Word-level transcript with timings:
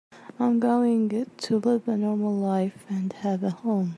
I'm 0.39 0.59
going 0.59 1.09
to 1.09 1.57
live 1.59 1.87
a 1.87 1.95
normal 1.95 2.33
life 2.33 2.85
and 2.89 3.13
have 3.13 3.43
a 3.43 3.51
home. 3.51 3.89